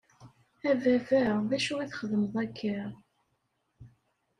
[0.69, 2.77] A baba, d acu i txedmeḍ akka?